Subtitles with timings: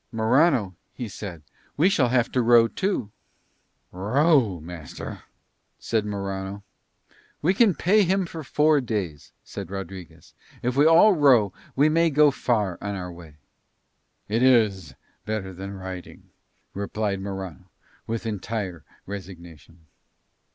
[0.11, 1.43] "Morano," he said,
[1.77, 3.11] "we shall have to row too."
[3.91, 5.21] "Row, master?"
[5.77, 6.63] said Morano.
[7.43, 10.33] "We can pay him for four days," said Rodriguez.
[10.63, 13.35] "If we all row we may go far on our way."
[14.27, 14.95] "It is
[15.27, 16.31] better than riding,"
[16.73, 17.69] replied Morano
[18.07, 19.85] with entire resignation.